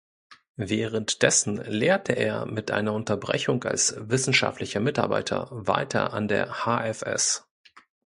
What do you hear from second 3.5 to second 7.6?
als Wissenschaftlicher Mitarbeiter weiter an der HfS.